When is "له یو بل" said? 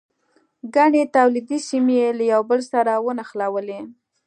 2.17-2.59